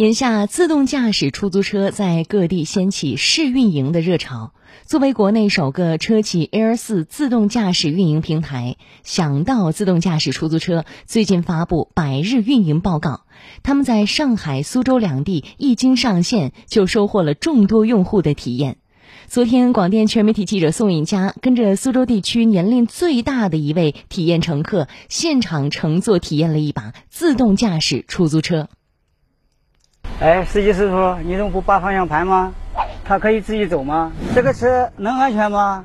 [0.00, 4.54] 眼下，自动驾驶出租车在各地掀起试运营的热潮。
[4.86, 13.26] 作为国内首个车企 Air 四自动驾驶运营平台，想到自动驾驶出租车最近发布百日运营报告，
[13.62, 18.78] 他们在上海、苏州两地一经上线，就收获了众多用户的体验。
[19.26, 28.70] 昨天，广电全媒体记者宋颖佳跟着苏州地区年龄最大的一位体验乘客，现场乘坐体验了一把自动驾驶出租车。
[30.20, 32.52] 哎，司机师傅，你怎么不拔方向盘吗？
[33.06, 34.12] 它可以自己走吗？
[34.34, 35.82] 这个车能安全吗？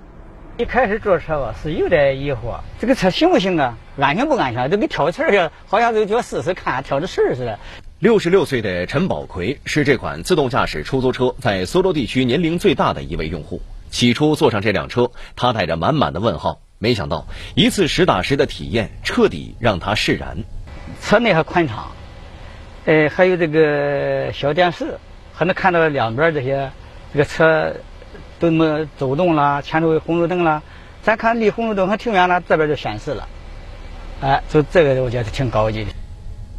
[0.58, 3.78] 一开始坐车吧是有点疑惑，这个车行不行啊？
[3.98, 4.70] 安全不安全？
[4.70, 7.58] 都跟挑刺儿似的，好像都就要试试看，挑着刺儿似的。
[8.00, 13.62] 六十六岁的陈宝奎是这款自动驾驶出租车在苏州地区年龄最大的一位用户。
[13.90, 20.44] 起初坐上这辆车，他带着满满的问号，没想到一次实打实的体验，彻底让他释然。
[21.02, 21.88] 车内还宽敞。
[22.86, 25.00] 哎，还有这个小电视，
[25.34, 26.72] 还能看到两边这些
[27.12, 27.76] 这个车
[28.38, 30.62] 都那么走动了，前头有红绿灯了。
[31.02, 33.28] 咱看离红绿灯还挺远了，这边就显示了。
[34.22, 35.90] 哎，就这个我觉得挺高级的。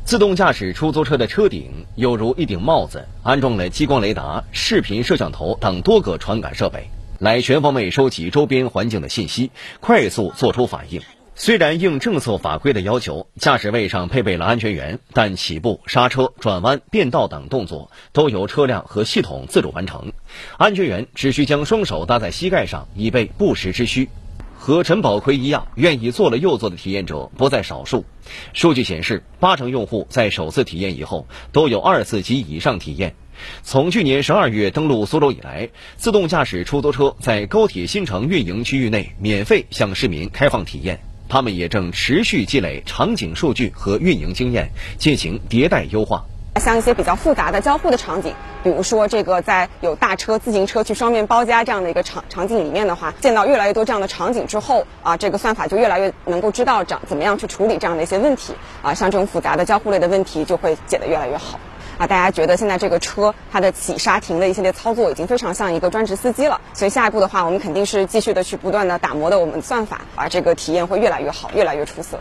[0.05, 6.91] 自动驾驶出租车的车顶犹如一顶帽子，安装了激光雷达、视频摄像头等多个传感设备，
[7.21, 11.01] 来全方位收集周边环境的信息，快速做出反应。
[11.39, 20.12] 虽然应政策法规的要求，驾驶位上配备了安全员，但起步、刹车、转弯、变道等动作都由车辆和系统自主完成。
[20.56, 24.09] 安全员只需将双手搭在膝盖上，以备不时之需。
[24.56, 28.06] 和陈宝奎一样，愿意做了又做的体验者不在少数。
[28.55, 33.15] 数据显示，八成用户在首次体验以后都有二次及以上体验。
[33.62, 40.98] 从去年十二月登陆苏州以来，自动驾驶出租车在高铁新城运营区域内免费向市民开放体验。
[41.29, 46.25] 他们也正持续积累场景数据和运营经验，进行迭代优化。
[46.61, 48.33] 像一些比较复杂的交互的场景，
[48.65, 58.55] 比如说这个在有大车、自行车去双面包夹这样的一个场场景里面的话，见到越来越多这样的场景之后，啊，这个算法就越来越能够知道怎怎么样去处理这样的一些问题。
[58.81, 61.61] 啊，像这种复杂的交互类的问题就会解得越来越好。
[61.99, 72.21] 啊，大家觉得现在这个车它的起刹停的一系列操作已经非常像一个专职司机了，所以下一步的话，我们肯定是继续的去不断的打磨的我们算法，啊，这个体验会越来越好，越来越出色。